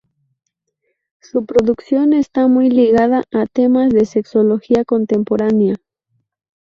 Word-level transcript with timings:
Su 1.19 1.45
producción 1.45 2.13
está 2.13 2.47
muy 2.47 2.71
ligada 2.71 3.23
a 3.31 3.45
temas 3.45 3.91
de 3.91 4.05
sexología 4.07 4.83
contemporánea. 4.83 5.75